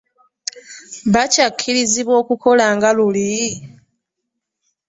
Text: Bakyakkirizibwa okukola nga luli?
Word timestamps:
Bakyakkirizibwa 1.13 2.13
okukola 2.21 2.65
nga 2.75 2.89
luli? 2.97 3.31